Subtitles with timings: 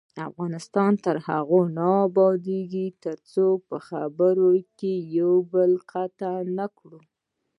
[0.29, 6.99] افغانستان تر هغو نه ابادیږي، ترڅو په خبرو کې یو بل قطع نکړو.